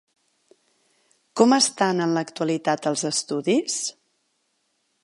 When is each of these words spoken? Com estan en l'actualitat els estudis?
Com 1.41 1.53
estan 1.59 2.01
en 2.07 2.17
l'actualitat 2.17 2.91
els 2.95 3.05
estudis? 3.13 3.79